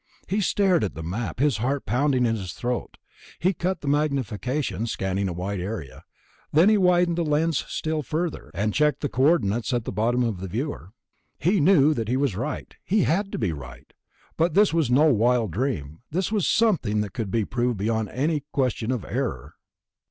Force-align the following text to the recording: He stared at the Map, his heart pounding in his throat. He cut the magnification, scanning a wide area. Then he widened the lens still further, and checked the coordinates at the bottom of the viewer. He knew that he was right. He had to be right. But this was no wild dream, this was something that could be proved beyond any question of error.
He 0.27 0.41
stared 0.41 0.83
at 0.83 0.95
the 0.95 1.03
Map, 1.03 1.37
his 1.39 1.57
heart 1.57 1.85
pounding 1.85 2.25
in 2.25 2.35
his 2.35 2.53
throat. 2.53 2.97
He 3.37 3.53
cut 3.53 3.81
the 3.81 3.87
magnification, 3.87 4.87
scanning 4.87 5.27
a 5.29 5.31
wide 5.31 5.59
area. 5.59 6.05
Then 6.51 6.69
he 6.69 6.77
widened 6.79 7.19
the 7.19 7.23
lens 7.23 7.63
still 7.67 8.01
further, 8.01 8.49
and 8.55 8.73
checked 8.73 9.01
the 9.01 9.09
coordinates 9.09 9.75
at 9.75 9.83
the 9.85 9.91
bottom 9.91 10.23
of 10.23 10.39
the 10.39 10.47
viewer. 10.47 10.93
He 11.37 11.59
knew 11.59 11.93
that 11.93 12.07
he 12.07 12.17
was 12.17 12.35
right. 12.35 12.73
He 12.83 13.03
had 13.03 13.31
to 13.33 13.37
be 13.37 13.53
right. 13.53 13.93
But 14.37 14.55
this 14.55 14.73
was 14.73 14.89
no 14.89 15.05
wild 15.13 15.51
dream, 15.51 15.99
this 16.09 16.31
was 16.31 16.47
something 16.47 17.01
that 17.01 17.13
could 17.13 17.29
be 17.29 17.45
proved 17.45 17.77
beyond 17.77 18.09
any 18.09 18.39
question 18.53 18.91
of 18.91 19.05
error. 19.05 19.53